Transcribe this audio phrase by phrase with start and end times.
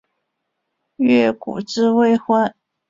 [0.95, 2.55] 越谷治未婚。